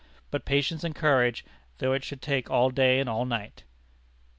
[0.31, 1.45] But patience and courage,
[1.77, 3.65] though it should take all day and all night!